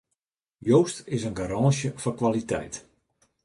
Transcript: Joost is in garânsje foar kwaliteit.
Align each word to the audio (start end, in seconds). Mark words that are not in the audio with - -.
Joost 0.67 1.03
is 1.15 1.23
in 1.27 1.35
garânsje 1.39 1.89
foar 2.01 2.15
kwaliteit. 2.21 2.75